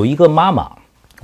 [0.00, 0.74] 有一个妈妈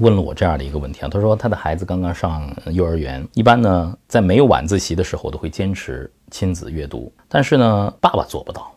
[0.01, 8.71] 问了我这样的一个问题啊，她说她的孩子刚刚上幼儿园，一般呢在没有晚自习的时候都会坚持亲子阅读，但是呢爸爸做不到。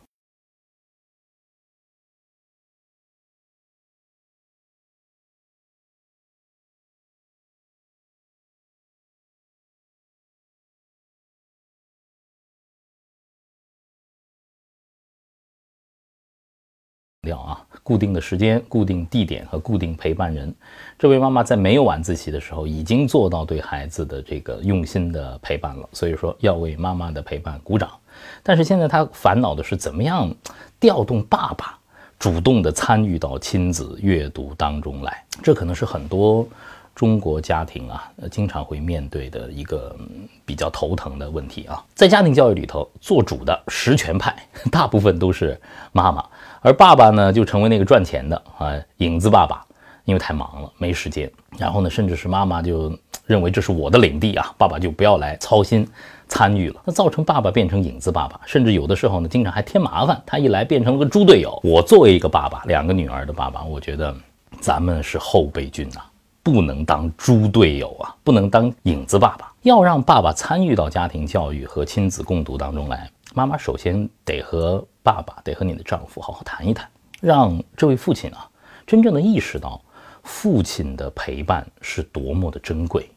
[17.22, 20.54] 掉啊，固定的时间、固定地点和固定陪伴人。
[20.98, 27.90] 这位妈妈在没有晚自习的时候，已经做到对孩子的这个用心的陪伴了，所以说要为妈妈的陪伴鼓掌。
[28.42, 30.34] 但是现在她烦恼的是，怎么样
[30.80, 31.78] 调动爸爸
[32.18, 35.26] 主动的参与到亲子阅读当中来？
[35.44, 36.48] 这可能是很多
[36.96, 39.96] 中国家庭啊，经常会面对的一个
[40.46, 41.84] 比较头疼的问题啊。
[41.94, 44.36] 在家庭教育里头，做主的实权派
[44.72, 45.60] 大部分都是
[45.92, 46.24] 妈妈。
[46.62, 49.66] 而爸爸呢，就成为那个赚钱的啊，影子爸爸，
[50.04, 51.32] 因为太忙了，没时间。
[51.58, 52.94] 然后呢，甚至是妈妈就
[53.26, 55.88] 认为这是我的领地啊，爸爸就不要来操心
[56.28, 56.82] 参与了。
[56.84, 60.22] 那造成爸爸变成影子爸爸，甚至有的时候呢，经常还添麻烦。
[60.26, 61.58] 他一来变成了个猪队友。
[61.64, 64.14] 我作为一个爸爸，两个女儿的爸爸，我觉得
[64.60, 66.02] 咱们是后备军呐，
[66.52, 73.10] 不能当猪队友啊，不能当影子爸爸，要让爸爸参与到家庭教育和亲子共读当中来。
[73.36, 76.90] 妈妈首先得和爸爸，得和你的丈夫好好谈一谈，
[77.22, 78.50] 让这位父亲啊
[78.88, 79.80] 真正的意识到
[80.24, 83.08] 父亲的陪伴是多么的珍贵。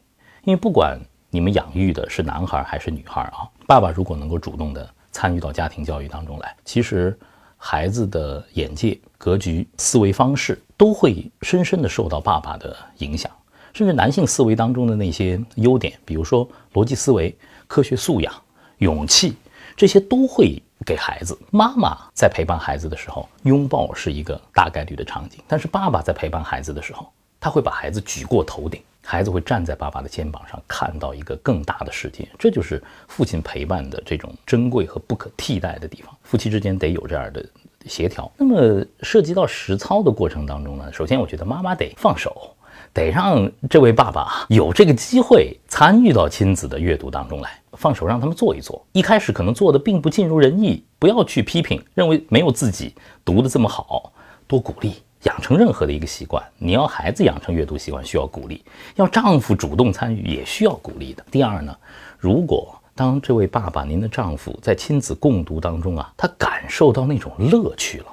[0.43, 0.99] 因为不管
[1.31, 7.17] 你们养育的是男孩还是女孩啊，爸爸如果能够主动的参与到家庭教育当中来，其实
[7.65, 13.31] 孩子的眼界、格局、思维方式都会深深的受到爸爸的影响。
[13.73, 17.33] 甚至男性思维当中的那些优点，比如说逻辑思维、
[17.65, 18.33] 科学素养、
[18.79, 19.37] 勇气。
[19.77, 21.39] 这些都会给孩子。
[21.51, 32.27] 妈妈在陪伴孩子的时候，拥抱是一个大概率的场景；但是爸爸在陪伴孩子的时候，他会把孩子举过头顶，孩子会站在爸爸的肩膀上，看到一个更大的世界。
[32.39, 36.15] 这就是父亲陪伴的这种珍贵和不可替代的地方。
[36.23, 37.45] 夫妻之间得有这样的
[37.85, 38.31] 协调。
[38.37, 42.55] 那么涉及到实操的过程当中呢，首先我觉得妈妈得放手。
[42.91, 48.85] 得让这位爸爸有这个机会参与到亲子的阅读当中来，放手让他们做一做。
[48.91, 52.93] 一开始可能做的并不尽如人意，不要去批评，认为没有自己
[53.25, 54.13] 读的这么好，
[54.45, 56.43] 多鼓励，养成任何的一个习惯。
[56.57, 58.61] 你要孩子养成阅读习惯，需要鼓励；
[58.95, 61.25] 要丈夫主动参与，也需要鼓励的。
[61.31, 61.75] 第二呢，
[62.17, 68.07] 如果当这位爸爸您的丈夫在亲子共读当中啊，他感受到那种乐趣了，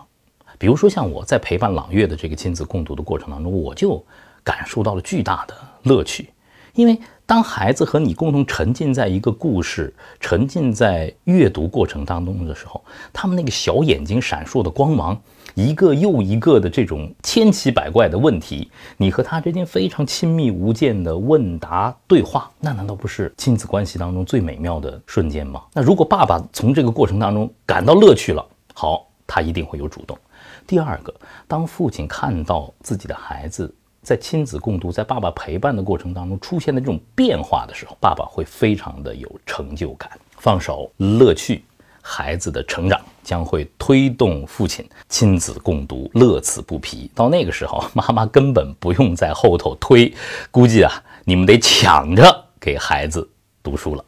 [0.58, 4.04] 比如说像我在陪伴朗月的这个亲子共读的过程当中，我就。
[4.42, 6.30] 感受到了巨大的乐趣，
[6.72, 6.98] 因为
[7.30, 12.82] 当孩子和你共同沉浸在一个故事、沉浸在阅读过程当中的时候，
[13.12, 15.16] 他们那个小眼睛闪烁的光芒，
[15.54, 25.62] 一个又一个的这种千奇百怪的问题，你和他之间非常亲密无间的问答对话，那难道不是亲子关系当中最美妙的瞬间吗？
[25.72, 30.18] 那如果爸爸从这个过程当中感到乐趣了，好，他一定会有主动。
[30.66, 31.14] 第二个，
[31.46, 33.72] 当父亲看到自己的孩子。
[34.02, 40.10] 在亲子共读，在爸爸陪伴的过程当中出现的这种变化的时候，爸爸会非常的有成就感。
[40.38, 41.62] 放手，乐趣，
[42.00, 47.10] 孩子的成长将会推动父亲亲子共读，乐此不疲。
[47.14, 50.12] 到那个时候，妈妈根本不用在后头推，
[50.50, 50.90] 估计啊，
[51.24, 53.28] 你们得抢着给孩子
[53.62, 54.04] 读书了。